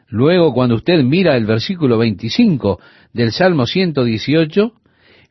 Luego, 0.08 0.52
cuando 0.52 0.76
usted 0.76 1.02
mira 1.02 1.36
el 1.36 1.46
versículo 1.46 1.98
25 1.98 2.80
del 3.12 3.32
Salmo 3.32 3.66
118, 3.66 4.72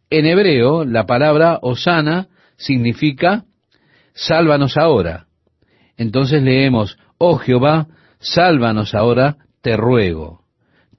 en 0.09 0.25
hebreo 0.25 0.83
la 0.83 1.05
palabra 1.05 1.59
Osana 1.61 2.27
significa 2.57 3.45
sálvanos 4.13 4.77
ahora. 4.77 5.27
Entonces 5.97 6.43
leemos, 6.43 6.97
oh 7.17 7.37
Jehová, 7.37 7.87
sálvanos 8.19 8.95
ahora, 8.95 9.37
te 9.65 9.75
ruego. 9.77 10.41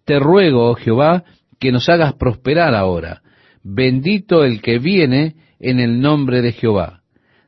Te 0.04 0.18
ruego, 0.18 0.70
oh 0.70 0.74
Jehová, 0.74 1.22
que 1.60 1.70
nos 1.70 1.88
hagas 1.88 2.14
prosperar 2.14 2.74
ahora. 2.74 3.22
Bendito 3.62 4.42
el 4.42 4.60
que 4.60 4.80
viene 4.80 5.36
en 5.60 5.78
el 5.78 6.00
nombre 6.00 6.42
de 6.42 6.50
Jehová. 6.50 7.02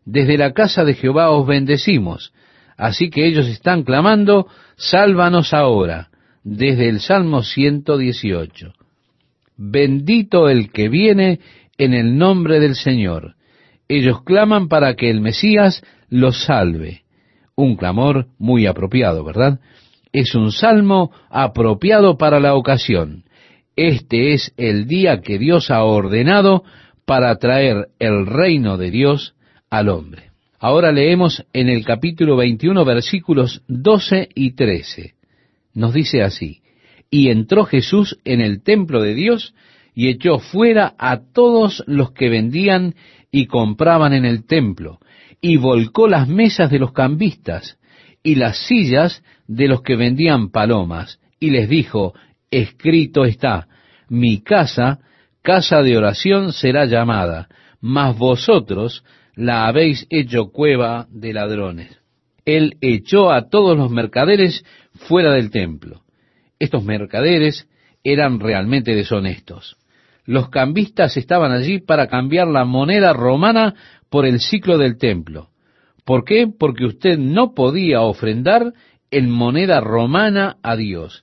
Desde 0.04 0.38
la 0.38 0.52
casa 0.52 0.84
de 0.84 0.94
Jehová 0.94 1.30
os 1.30 1.44
bendecimos. 1.44 2.32
Así 2.76 3.10
que 3.10 3.26
ellos 3.26 3.48
están 3.48 3.82
clamando, 3.82 4.46
sálvanos 4.76 5.52
ahora, 5.52 6.10
desde 6.44 6.88
el 6.88 7.00
Salmo 7.00 7.42
118. 7.42 8.74
Bendito 9.56 10.48
el 10.48 10.70
que 10.70 10.88
viene 10.88 11.40
en 11.78 11.94
el 11.94 12.16
nombre 12.16 12.60
del 12.60 12.76
Señor. 12.76 13.34
Ellos 13.88 14.22
claman 14.22 14.68
para 14.68 14.94
que 14.94 15.10
el 15.10 15.20
Mesías 15.20 15.82
los 16.10 16.44
salve. 16.44 17.02
Un 17.56 17.74
clamor 17.74 18.28
muy 18.38 18.66
apropiado, 18.66 19.24
¿verdad? 19.24 19.58
Es 20.12 20.34
un 20.34 20.52
salmo 20.52 21.10
apropiado 21.30 22.16
para 22.16 22.40
la 22.40 22.54
ocasión. 22.54 23.24
Este 23.76 24.32
es 24.32 24.52
el 24.56 24.86
día 24.86 25.20
que 25.20 25.38
Dios 25.38 25.70
ha 25.70 25.84
ordenado 25.84 26.64
para 27.04 27.36
traer 27.36 27.88
el 27.98 28.26
reino 28.26 28.76
de 28.76 28.90
Dios 28.90 29.34
al 29.70 29.88
hombre. 29.88 30.30
Ahora 30.58 30.90
leemos 30.90 31.44
en 31.52 31.68
el 31.68 31.84
capítulo 31.84 32.36
21 32.36 32.84
versículos 32.84 33.62
12 33.68 34.28
y 34.34 34.52
13. 34.52 35.14
Nos 35.74 35.94
dice 35.94 36.22
así, 36.22 36.62
y 37.10 37.28
entró 37.30 37.64
Jesús 37.64 38.18
en 38.24 38.40
el 38.40 38.62
templo 38.62 39.00
de 39.00 39.14
Dios 39.14 39.54
y 39.94 40.08
echó 40.08 40.38
fuera 40.38 40.94
a 40.98 41.20
todos 41.32 41.84
los 41.86 42.12
que 42.12 42.28
vendían 42.28 42.94
y 43.30 43.46
compraban 43.46 44.12
en 44.12 44.24
el 44.24 44.46
templo, 44.46 44.98
y 45.40 45.56
volcó 45.56 46.08
las 46.08 46.28
mesas 46.28 46.70
de 46.70 46.78
los 46.78 46.92
cambistas 46.92 47.78
y 48.22 48.34
las 48.34 48.58
sillas 48.66 49.22
de 49.46 49.68
los 49.68 49.82
que 49.82 49.96
vendían 49.96 50.50
palomas, 50.50 51.20
y 51.40 51.50
les 51.50 51.68
dijo, 51.68 52.14
escrito 52.50 53.24
está, 53.24 53.68
mi 54.08 54.40
casa, 54.40 55.00
casa 55.42 55.82
de 55.82 55.96
oración 55.96 56.52
será 56.52 56.84
llamada, 56.86 57.48
mas 57.80 58.16
vosotros 58.16 59.04
la 59.34 59.66
habéis 59.66 60.06
hecho 60.10 60.50
cueva 60.50 61.06
de 61.10 61.32
ladrones. 61.32 61.98
Él 62.44 62.76
echó 62.80 63.30
a 63.30 63.48
todos 63.48 63.76
los 63.76 63.90
mercaderes 63.90 64.64
fuera 64.94 65.32
del 65.32 65.50
templo. 65.50 66.02
Estos 66.58 66.82
mercaderes 66.82 67.68
eran 68.02 68.40
realmente 68.40 68.94
deshonestos. 68.94 69.76
Los 70.24 70.48
cambistas 70.48 71.16
estaban 71.16 71.52
allí 71.52 71.78
para 71.78 72.08
cambiar 72.08 72.48
la 72.48 72.64
moneda 72.64 73.12
romana 73.12 73.74
por 74.10 74.26
el 74.26 74.40
ciclo 74.40 74.76
del 74.76 74.98
templo. 74.98 75.50
¿Por 76.08 76.24
qué? 76.24 76.46
Porque 76.48 76.86
usted 76.86 77.18
no 77.18 77.52
podía 77.52 78.00
ofrendar 78.00 78.72
en 79.10 79.28
moneda 79.28 79.82
romana 79.82 80.56
a 80.62 80.74
Dios. 80.74 81.22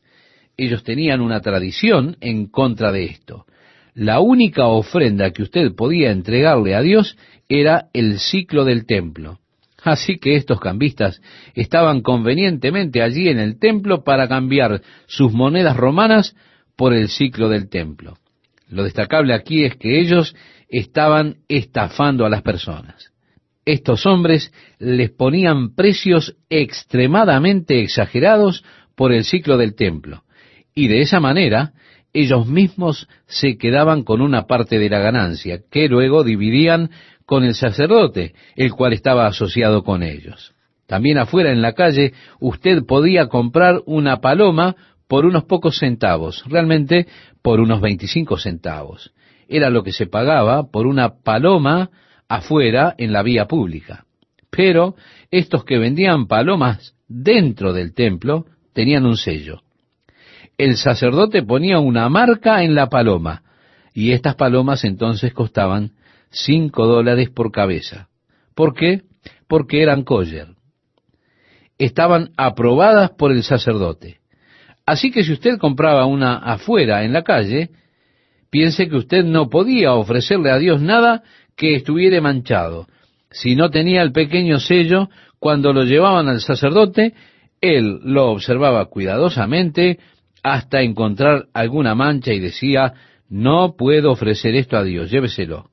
Ellos 0.57 0.83
tenían 0.83 1.21
una 1.21 1.41
tradición 1.41 2.17
en 2.21 2.45
contra 2.45 2.91
de 2.91 3.05
esto. 3.05 3.47
La 3.95 4.19
única 4.19 4.67
ofrenda 4.67 5.31
que 5.31 5.41
usted 5.41 5.73
podía 5.73 6.11
entregarle 6.11 6.75
a 6.75 6.83
Dios 6.83 7.17
era 7.49 7.87
el 7.93 8.19
ciclo 8.19 8.63
del 8.63 8.85
templo. 8.85 9.39
Así 9.83 10.19
que 10.19 10.35
estos 10.35 10.59
cambistas 10.59 11.19
estaban 11.55 12.01
convenientemente 12.01 13.01
allí 13.01 13.27
en 13.27 13.39
el 13.39 13.57
templo 13.57 14.03
para 14.03 14.27
cambiar 14.27 14.83
sus 15.07 15.33
monedas 15.33 15.75
romanas 15.75 16.35
por 16.75 16.93
el 16.93 17.09
ciclo 17.09 17.49
del 17.49 17.69
templo. 17.69 18.19
Lo 18.69 18.83
destacable 18.83 19.33
aquí 19.33 19.65
es 19.65 19.77
que 19.77 19.99
ellos 19.99 20.35
estaban 20.69 21.37
estafando 21.47 22.23
a 22.23 22.29
las 22.29 22.43
personas 22.43 23.14
estos 23.65 24.05
hombres 24.05 24.53
les 24.79 25.11
ponían 25.11 25.73
precios 25.75 26.37
extremadamente 26.49 27.81
exagerados 27.81 28.63
por 28.95 29.11
el 29.11 29.25
ciclo 29.25 29.57
del 29.57 29.75
templo, 29.75 30.23
y 30.73 30.87
de 30.87 31.01
esa 31.01 31.19
manera 31.19 31.73
ellos 32.13 32.47
mismos 32.47 33.09
se 33.25 33.57
quedaban 33.57 34.03
con 34.03 34.21
una 34.21 34.43
parte 34.43 34.79
de 34.79 34.89
la 34.89 34.99
ganancia, 34.99 35.59
que 35.69 35.89
luego 35.89 36.23
dividían 36.23 36.89
con 37.25 37.43
el 37.43 37.55
sacerdote, 37.55 38.33
el 38.55 38.71
cual 38.71 38.93
estaba 38.93 39.27
asociado 39.27 39.83
con 39.83 40.01
ellos. 40.03 40.53
También 40.87 41.17
afuera 41.17 41.51
en 41.51 41.61
la 41.61 41.73
calle 41.73 42.13
usted 42.39 42.85
podía 42.85 43.27
comprar 43.27 43.81
una 43.85 44.21
paloma 44.21 44.75
por 45.07 45.25
unos 45.25 45.43
pocos 45.43 45.77
centavos, 45.77 46.43
realmente 46.47 47.07
por 47.41 47.59
unos 47.59 47.81
25 47.81 48.37
centavos. 48.37 49.11
Era 49.47 49.69
lo 49.69 49.83
que 49.83 49.91
se 49.91 50.07
pagaba 50.07 50.71
por 50.71 50.87
una 50.87 51.21
paloma 51.23 51.89
afuera 52.27 52.95
en 52.97 53.13
la 53.13 53.23
vía 53.23 53.45
pública. 53.45 54.05
Pero 54.49 54.95
estos 55.31 55.65
que 55.65 55.77
vendían 55.77 56.27
palomas 56.27 56.95
dentro 57.07 57.73
del 57.73 57.93
templo 57.93 58.45
tenían 58.73 59.05
un 59.05 59.17
sello. 59.17 59.61
el 60.57 60.77
sacerdote 60.77 61.43
ponía 61.43 61.79
una 61.79 62.07
marca 62.07 62.63
en 62.63 62.75
la 62.75 62.87
paloma, 62.87 63.43
y 63.93 64.11
estas 64.11 64.35
palomas 64.35 64.85
entonces 64.85 65.33
costaban 65.33 65.91
cinco 66.29 66.85
dólares 66.85 67.29
por 67.29 67.51
cabeza. 67.51 68.07
¿Por 68.53 68.73
qué? 68.73 69.01
Porque 69.47 69.81
eran 69.81 70.03
kosher. 70.03 70.55
Estaban 71.77 72.31
aprobadas 72.37 73.11
por 73.11 73.31
el 73.31 73.43
sacerdote. 73.43 74.19
Así 74.85 75.11
que 75.11 75.23
si 75.23 75.33
usted 75.33 75.57
compraba 75.57 76.05
una 76.05 76.37
afuera 76.37 77.03
en 77.03 77.13
la 77.13 77.23
calle, 77.23 77.71
piense 78.49 78.87
que 78.87 78.95
usted 78.95 79.23
no 79.23 79.49
podía 79.49 79.93
ofrecerle 79.93 80.51
a 80.51 80.57
Dios 80.57 80.81
nada 80.81 81.23
que 81.55 81.75
estuviera 81.75 82.21
manchado. 82.21 82.87
Si 83.31 83.55
no 83.55 83.69
tenía 83.69 84.01
el 84.01 84.11
pequeño 84.11 84.59
sello, 84.59 85.09
cuando 85.39 85.73
lo 85.73 85.83
llevaban 85.83 86.27
al 86.27 86.41
sacerdote, 86.41 87.13
él 87.61 87.99
lo 88.03 88.31
observaba 88.31 88.85
cuidadosamente 88.85 89.99
hasta 90.43 90.81
encontrar 90.81 91.47
alguna 91.53 91.95
mancha 91.95 92.33
y 92.33 92.39
decía, 92.39 92.93
no 93.29 93.75
puedo 93.75 94.11
ofrecer 94.11 94.55
esto 94.55 94.77
a 94.77 94.83
Dios, 94.83 95.09
lléveselo. 95.09 95.69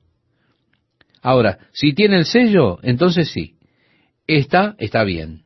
Ahora, 1.21 1.59
si 1.71 1.93
tiene 1.93 2.17
el 2.17 2.25
sello, 2.25 2.79
entonces 2.83 3.29
sí. 3.29 3.55
Esta 4.27 4.75
está 4.77 5.03
bien. 5.03 5.43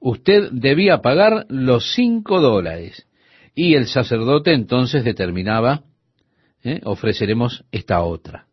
Usted 0.00 0.50
debía 0.52 1.00
pagar 1.00 1.46
los 1.48 1.94
cinco 1.94 2.40
dólares. 2.40 3.06
Y 3.54 3.74
el 3.74 3.86
sacerdote 3.86 4.52
entonces 4.52 5.04
determinaba, 5.04 5.84
¿eh? 6.62 6.80
ofreceremos 6.84 7.64
esta 7.72 8.02
otra. 8.02 8.45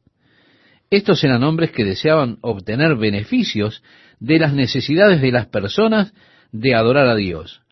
Estos 0.94 1.24
eran 1.24 1.44
hombres 1.44 1.72
que 1.72 1.84
deseaban 1.84 2.38
obtener 2.42 2.96
beneficios 2.98 3.82
de 4.20 4.38
las 4.38 4.54
necesidades 4.54 5.22
de 5.22 5.32
las 5.32 5.48
personas 5.48 6.14
de 6.52 6.76
adorar 6.76 7.08
a 7.08 7.16
Dios. 7.16 7.64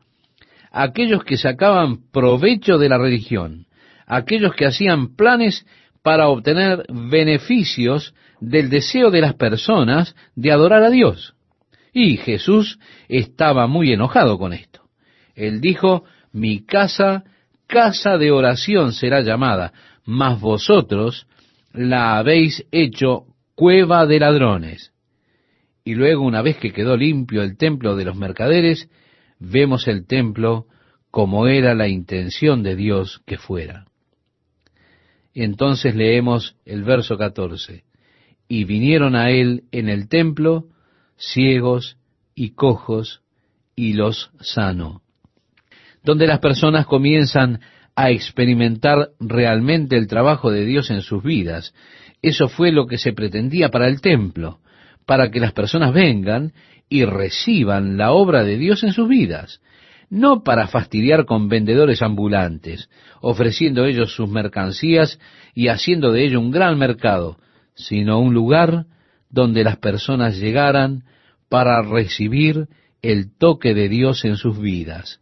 Aquellos 0.71 1.23
que 1.23 1.37
sacaban 1.37 2.09
provecho 2.11 2.79
de 2.79 2.89
la 2.89 2.97
religión, 2.97 3.67
aquellos 4.07 4.55
que 4.55 4.65
hacían 4.65 5.15
planes 5.15 5.67
para 6.01 6.29
obtener 6.29 6.83
beneficios 6.89 8.15
del 8.39 8.71
deseo 8.71 9.11
de 9.11 9.21
las 9.21 9.35
personas 9.35 10.15
de 10.35 10.51
adorar 10.51 10.81
a 10.81 10.89
Dios. 10.89 11.35
Y 11.93 12.17
Jesús 12.17 12.79
estaba 13.07 13.67
muy 13.67 13.93
enojado 13.93 14.39
con 14.39 14.51
esto. 14.51 14.81
Él 15.35 15.61
dijo, 15.61 16.05
mi 16.33 16.65
casa, 16.65 17.23
casa 17.67 18.17
de 18.17 18.31
oración 18.31 18.93
será 18.93 19.21
llamada, 19.21 19.73
mas 20.05 20.41
vosotros 20.41 21.27
la 21.73 22.17
habéis 22.17 22.65
hecho 22.71 23.25
cueva 23.55 24.05
de 24.05 24.19
ladrones. 24.19 24.91
Y 25.83 25.95
luego, 25.95 26.23
una 26.23 26.41
vez 26.41 26.57
que 26.57 26.73
quedó 26.73 26.95
limpio 26.95 27.41
el 27.41 27.57
templo 27.57 27.95
de 27.95 28.05
los 28.05 28.15
mercaderes, 28.15 28.89
vemos 29.39 29.87
el 29.87 30.05
templo 30.05 30.67
como 31.09 31.47
era 31.47 31.73
la 31.73 31.87
intención 31.87 32.63
de 32.63 32.75
Dios 32.75 33.21
que 33.25 33.37
fuera. 33.37 33.85
Entonces 35.33 35.95
leemos 35.95 36.55
el 36.65 36.83
verso 36.83 37.17
14. 37.17 37.83
Y 38.47 38.65
vinieron 38.65 39.15
a 39.15 39.29
él 39.31 39.63
en 39.71 39.89
el 39.89 40.07
templo 40.07 40.65
ciegos 41.17 41.97
y 42.35 42.51
cojos 42.51 43.21
y 43.75 43.93
los 43.93 44.31
sanó. 44.39 45.01
Donde 46.03 46.27
las 46.27 46.39
personas 46.39 46.85
comienzan 46.85 47.61
a 47.95 48.11
experimentar 48.11 49.09
realmente 49.19 49.97
el 49.97 50.07
trabajo 50.07 50.51
de 50.51 50.65
Dios 50.65 50.89
en 50.89 51.01
sus 51.01 51.23
vidas. 51.23 51.73
Eso 52.21 52.47
fue 52.47 52.71
lo 52.71 52.87
que 52.87 52.97
se 52.97 53.13
pretendía 53.13 53.69
para 53.69 53.87
el 53.87 54.01
templo, 54.01 54.59
para 55.05 55.31
que 55.31 55.39
las 55.39 55.53
personas 55.53 55.93
vengan 55.93 56.53
y 56.89 57.05
reciban 57.05 57.97
la 57.97 58.11
obra 58.11 58.43
de 58.43 58.57
Dios 58.57 58.83
en 58.83 58.91
sus 58.93 59.07
vidas 59.07 59.61
no 60.11 60.43
para 60.43 60.67
fastidiar 60.67 61.25
con 61.25 61.47
vendedores 61.47 62.01
ambulantes, 62.01 62.89
ofreciendo 63.21 63.85
ellos 63.85 64.13
sus 64.13 64.29
mercancías 64.29 65.17
y 65.55 65.69
haciendo 65.69 66.11
de 66.11 66.25
ello 66.25 66.41
un 66.41 66.51
gran 66.51 66.77
mercado, 66.77 67.37
sino 67.75 68.19
un 68.19 68.33
lugar 68.33 68.87
donde 69.29 69.63
las 69.63 69.77
personas 69.77 70.37
llegaran 70.37 71.05
para 71.47 71.81
recibir 71.81 72.67
el 73.01 73.33
toque 73.35 73.73
de 73.73 73.87
Dios 73.87 74.25
en 74.25 74.35
sus 74.35 74.59
vidas. 74.59 75.21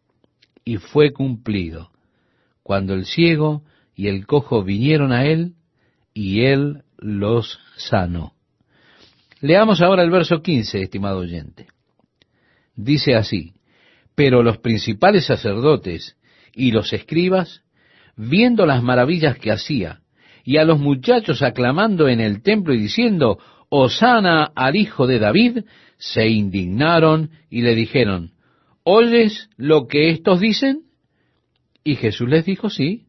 Y 0.66 0.78
fue 0.78 1.14
cumplido, 1.14 1.92
cuando 2.70 2.94
el 2.94 3.06
ciego 3.06 3.64
y 3.96 4.10
el 4.10 4.28
cojo 4.28 4.64
vinieron 4.64 5.12
a 5.12 5.26
él, 5.26 5.54
y 6.14 6.42
él 6.42 6.84
los 7.00 7.58
sanó. 7.78 8.34
Leamos 9.42 9.82
ahora 9.82 10.04
el 10.04 10.12
verso 10.12 10.44
15, 10.44 10.84
estimado 10.84 11.18
oyente. 11.18 11.66
Dice 12.76 13.16
así, 13.16 13.54
pero 14.14 14.44
los 14.44 14.60
principales 14.60 15.26
sacerdotes 15.26 16.16
y 16.54 16.70
los 16.72 16.94
escribas, 16.94 17.64
viendo 18.16 18.68
las 18.68 18.84
maravillas 18.84 19.40
que 19.40 19.52
hacía, 19.52 20.02
y 20.44 20.58
a 20.58 20.64
los 20.64 20.78
muchachos 20.78 21.42
aclamando 21.42 22.08
en 22.08 22.20
el 22.20 22.44
templo 22.44 22.76
y 22.76 22.78
diciendo, 22.78 23.40
Osana 23.70 24.44
al 24.54 24.76
hijo 24.76 25.08
de 25.08 25.18
David, 25.18 25.64
se 25.98 26.28
indignaron 26.28 27.32
y 27.50 27.64
le 27.64 27.74
dijeron, 27.74 28.34
¿oyes 28.84 29.50
lo 29.58 29.88
que 29.88 30.12
estos 30.12 30.40
dicen? 30.40 30.84
Y 31.84 31.96
Jesús 31.96 32.30
les 32.30 32.46
dijo, 32.46 32.70
sí. 32.70 33.08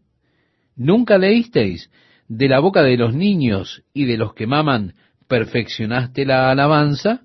¿Nunca 0.77 1.19
leísteis 1.19 1.91
de 2.29 2.49
la 2.49 2.61
boca 2.61 2.83
de 2.83 2.97
los 2.97 3.15
niños 3.15 3.83
y 3.93 4.05
de 4.05 4.17
los 4.17 4.35
que 4.35 4.47
maman, 4.47 4.95
perfeccionaste 5.29 6.25
la 6.25 6.51
alabanza? 6.51 7.23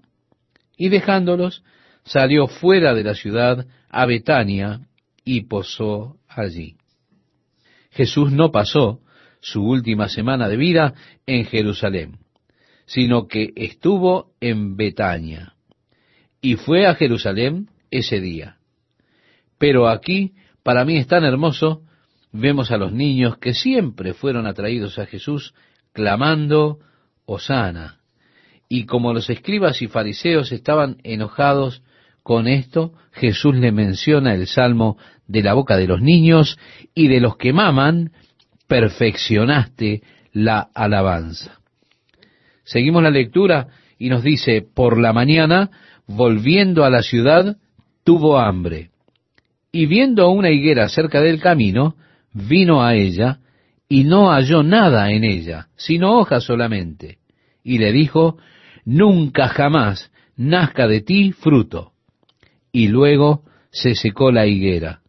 Y 0.77 0.89
dejándolos, 0.89 1.63
salió 2.03 2.47
fuera 2.47 2.93
de 2.93 3.03
la 3.03 3.15
ciudad 3.15 3.65
a 3.89 4.05
Betania 4.05 4.81
y 5.23 5.41
posó 5.41 6.17
allí. 6.27 6.75
Jesús 7.91 8.31
no 8.31 8.51
pasó 8.51 8.99
su 9.39 9.63
última 9.63 10.09
semana 10.09 10.49
de 10.49 10.57
vida 10.57 10.93
en 11.25 11.45
Jerusalén, 11.45 12.17
sino 12.85 13.27
que 13.27 13.53
estuvo 13.55 14.33
en 14.41 14.75
Betania 14.75 15.55
y 16.45 16.57
fue 16.57 16.85
a 16.85 16.93
Jerusalén 16.93 17.69
ese 17.89 18.19
día. 18.21 18.57
Pero 19.57 19.87
aquí, 19.87 20.33
para 20.65 20.83
mí 20.83 20.97
es 20.97 21.05
tan 21.05 21.23
hermoso, 21.23 21.83
vemos 22.31 22.71
a 22.71 22.77
los 22.77 22.91
niños 22.91 23.37
que 23.37 23.53
siempre 23.53 24.15
fueron 24.15 24.47
atraídos 24.47 24.97
a 24.97 25.05
Jesús 25.05 25.53
clamando, 25.93 26.79
Osana. 27.27 27.99
Y 28.67 28.87
como 28.87 29.13
los 29.13 29.29
escribas 29.29 29.83
y 29.83 29.87
fariseos 29.87 30.51
estaban 30.51 30.97
enojados 31.03 31.83
con 32.23 32.47
esto, 32.47 32.93
Jesús 33.11 33.55
le 33.55 33.71
menciona 33.71 34.33
el 34.33 34.47
salmo 34.47 34.97
de 35.27 35.43
la 35.43 35.53
boca 35.53 35.77
de 35.77 35.85
los 35.85 36.01
niños 36.01 36.57
y 36.95 37.09
de 37.09 37.19
los 37.19 37.37
que 37.37 37.53
maman, 37.53 38.11
perfeccionaste 38.65 40.01
la 40.33 40.67
alabanza. 40.73 41.59
Seguimos 42.63 43.03
la 43.03 43.11
lectura 43.11 43.67
y 43.99 44.09
nos 44.09 44.23
dice, 44.23 44.63
por 44.63 44.99
la 44.99 45.13
mañana, 45.13 45.69
volviendo 46.07 46.85
a 46.85 46.89
la 46.89 47.03
ciudad, 47.03 47.55
tuvo 48.03 48.39
hambre. 48.39 48.89
Y 49.75 49.87
viendo 49.87 50.29
una 50.29 50.51
higuera 50.51 50.87
cerca 50.87 51.19
del 51.19 51.41
camino, 51.41 51.97
vino 52.31 52.81
a 52.81 52.95
ella, 52.95 53.39
y 53.89 54.05
no 54.05 54.31
halló 54.31 54.63
nada 54.63 55.11
en 55.11 55.25
ella, 55.25 55.67
sino 55.75 56.17
hojas 56.17 56.45
solamente. 56.45 57.17
Y 57.61 57.79
le 57.79 57.91
dijo, 57.91 58.37
nunca 58.85 59.49
jamás 59.49 60.13
nazca 60.37 60.87
de 60.87 61.01
ti 61.01 61.33
fruto 61.33 61.91
y 62.71 62.87
luego 62.87 63.43
se 63.69 63.95
secó 63.95 64.31
la 64.31 64.47
higuera. 64.47 65.01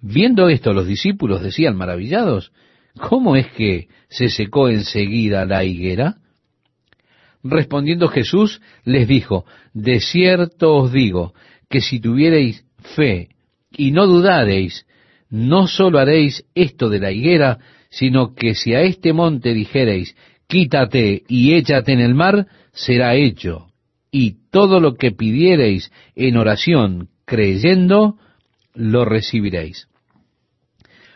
Viendo 0.00 0.48
esto 0.48 0.72
los 0.72 0.88
discípulos 0.88 1.40
decían 1.40 1.76
maravillados, 1.76 2.50
¿cómo 2.98 3.36
es 3.36 3.46
que 3.52 3.86
se 4.08 4.28
secó 4.28 4.70
enseguida 4.70 5.44
la 5.44 5.62
higuera? 5.62 6.16
Respondiendo 7.44 8.08
Jesús 8.08 8.60
les 8.82 9.06
dijo, 9.06 9.44
de 9.72 10.00
cierto 10.00 10.74
os 10.78 10.90
digo 10.90 11.32
que 11.70 11.80
si 11.80 12.00
tuviereis 12.00 12.66
fe 12.96 13.28
y 13.76 13.90
no 13.90 14.06
dudareis, 14.06 14.86
no 15.30 15.66
sólo 15.66 15.98
haréis 15.98 16.44
esto 16.54 16.88
de 16.88 17.00
la 17.00 17.12
higuera, 17.12 17.58
sino 17.90 18.34
que 18.34 18.54
si 18.54 18.74
a 18.74 18.82
este 18.82 19.12
monte 19.12 19.54
dijereis, 19.54 20.16
quítate 20.46 21.22
y 21.28 21.54
échate 21.54 21.92
en 21.92 22.00
el 22.00 22.14
mar, 22.14 22.46
será 22.72 23.14
hecho 23.14 23.68
y 24.16 24.36
todo 24.52 24.78
lo 24.78 24.94
que 24.94 25.10
pidiereis 25.10 25.90
en 26.14 26.36
oración 26.36 27.08
creyendo, 27.24 28.16
lo 28.72 29.04
recibiréis. 29.04 29.88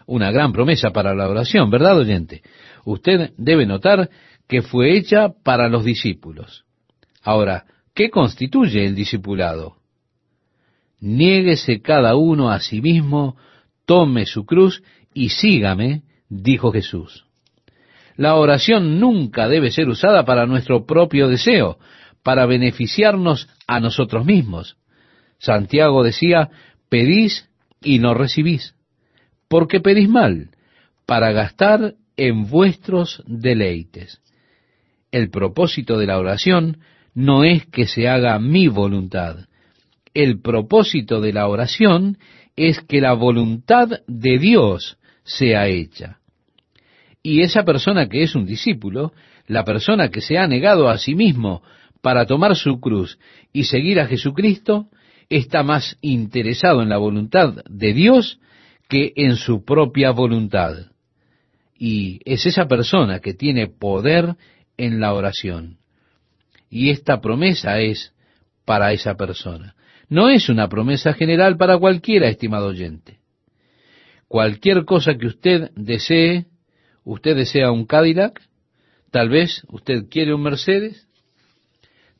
Una 0.04 0.32
gran 0.32 0.52
promesa 0.52 0.90
para 0.90 1.14
la 1.14 1.28
oración, 1.28 1.70
¿verdad, 1.70 1.96
oyente? 1.96 2.42
Usted 2.84 3.30
debe 3.36 3.66
notar 3.66 4.10
que 4.48 4.62
fue 4.62 4.96
hecha 4.96 5.28
para 5.44 5.68
los 5.68 5.84
discípulos. 5.84 6.64
Ahora, 7.22 7.66
¿qué 7.94 8.10
constituye 8.10 8.84
el 8.84 8.96
discipulado? 8.96 9.76
Niéguese 11.00 11.80
cada 11.80 12.16
uno 12.16 12.50
a 12.50 12.60
sí 12.60 12.80
mismo, 12.80 13.36
tome 13.84 14.26
su 14.26 14.44
cruz 14.44 14.82
y 15.14 15.30
sígame, 15.30 16.02
dijo 16.28 16.72
Jesús. 16.72 17.24
La 18.16 18.34
oración 18.34 18.98
nunca 18.98 19.48
debe 19.48 19.70
ser 19.70 19.88
usada 19.88 20.24
para 20.24 20.46
nuestro 20.46 20.86
propio 20.86 21.28
deseo, 21.28 21.78
para 22.22 22.46
beneficiarnos 22.46 23.48
a 23.66 23.80
nosotros 23.80 24.26
mismos. 24.26 24.76
Santiago 25.38 26.02
decía, 26.02 26.50
pedís 26.88 27.48
y 27.80 28.00
no 28.00 28.14
recibís, 28.14 28.74
porque 29.48 29.80
pedís 29.80 30.08
mal, 30.08 30.50
para 31.06 31.32
gastar 31.32 31.94
en 32.16 32.48
vuestros 32.48 33.22
deleites. 33.26 34.20
El 35.12 35.30
propósito 35.30 35.96
de 35.96 36.06
la 36.06 36.18
oración 36.18 36.78
no 37.14 37.44
es 37.44 37.66
que 37.66 37.86
se 37.86 38.08
haga 38.08 38.38
mi 38.38 38.68
voluntad. 38.68 39.47
El 40.18 40.40
propósito 40.40 41.20
de 41.20 41.32
la 41.32 41.46
oración 41.46 42.18
es 42.56 42.80
que 42.80 43.00
la 43.00 43.12
voluntad 43.12 44.00
de 44.08 44.38
Dios 44.40 44.98
sea 45.22 45.68
hecha. 45.68 46.18
Y 47.22 47.42
esa 47.42 47.64
persona 47.64 48.08
que 48.08 48.24
es 48.24 48.34
un 48.34 48.44
discípulo, 48.44 49.12
la 49.46 49.62
persona 49.62 50.08
que 50.08 50.20
se 50.20 50.36
ha 50.36 50.48
negado 50.48 50.88
a 50.88 50.98
sí 50.98 51.14
mismo 51.14 51.62
para 52.02 52.26
tomar 52.26 52.56
su 52.56 52.80
cruz 52.80 53.20
y 53.52 53.62
seguir 53.62 54.00
a 54.00 54.08
Jesucristo, 54.08 54.88
está 55.28 55.62
más 55.62 55.96
interesado 56.00 56.82
en 56.82 56.88
la 56.88 56.98
voluntad 56.98 57.54
de 57.70 57.92
Dios 57.92 58.40
que 58.88 59.12
en 59.14 59.36
su 59.36 59.64
propia 59.64 60.10
voluntad. 60.10 60.90
Y 61.78 62.18
es 62.24 62.44
esa 62.44 62.66
persona 62.66 63.20
que 63.20 63.34
tiene 63.34 63.68
poder 63.68 64.34
en 64.76 64.98
la 64.98 65.14
oración. 65.14 65.78
Y 66.68 66.90
esta 66.90 67.20
promesa 67.20 67.78
es 67.78 68.12
para 68.64 68.92
esa 68.92 69.14
persona. 69.14 69.76
No 70.08 70.30
es 70.30 70.48
una 70.48 70.68
promesa 70.68 71.12
general 71.12 71.56
para 71.56 71.78
cualquiera, 71.78 72.28
estimado 72.28 72.68
oyente. 72.68 73.18
Cualquier 74.26 74.84
cosa 74.84 75.16
que 75.16 75.26
usted 75.26 75.70
desee, 75.74 76.46
usted 77.04 77.36
desea 77.36 77.70
un 77.70 77.86
Cadillac, 77.86 78.40
tal 79.10 79.28
vez 79.28 79.62
usted 79.70 80.04
quiere 80.10 80.34
un 80.34 80.42
Mercedes, 80.42 81.08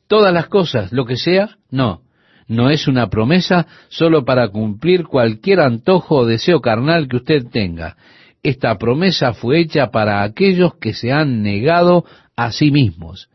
todas 0.07 0.33
las 0.33 0.49
cosas, 0.49 0.93
lo 0.93 1.05
que 1.05 1.17
sea, 1.17 1.59
no. 1.71 2.03
No 2.47 2.71
es 2.71 2.89
una 2.89 3.11
promesa 3.11 3.67
solo 3.89 4.25
para 4.25 4.49
cumplir 4.49 5.05
cualquier 5.05 5.61
antojo 5.61 6.17
o 6.17 6.27
deseo 6.27 6.63
carnal 6.63 7.07
que 7.07 7.17
usted 7.17 7.47
tenga. 7.53 7.97
Esta 8.43 8.79
promesa 8.79 9.35
fue 9.35 9.61
hecha 9.61 9.91
para 9.91 10.23
aquellos 10.23 10.77
que 10.77 10.95
se 10.95 11.13
han 11.13 11.43
negado 11.43 12.07
a 12.37 12.53
sí 12.53 12.71
mismos, 12.71 13.29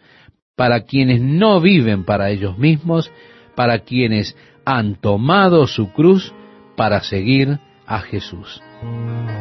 para 0.56 0.82
quienes 0.82 1.22
no 1.22 1.62
viven 1.62 2.06
para 2.06 2.32
ellos 2.32 2.58
mismos, 2.58 3.12
para 3.56 3.80
quienes 3.80 4.36
han 4.66 4.96
tomado 4.96 5.68
su 5.68 5.92
cruz 5.92 6.34
para 6.76 7.02
seguir 7.02 7.60
a 7.86 8.00
Jesús. 8.00 8.62